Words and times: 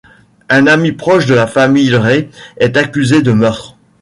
Un 0.49 0.65
ami 0.65 0.93
proche 0.93 1.27
de 1.27 1.35
la 1.35 1.45
famille 1.45 1.91
Drew 1.91 2.27
est 2.57 2.75
accusé 2.75 3.21
de 3.21 3.33
meurtre. 3.33 3.77